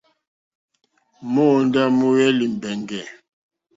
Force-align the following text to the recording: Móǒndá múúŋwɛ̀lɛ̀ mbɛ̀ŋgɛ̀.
Móǒndá 1.33 1.83
múúŋwɛ̀lɛ̀ 1.97 2.45
mbɛ̀ŋgɛ̀. 2.55 3.03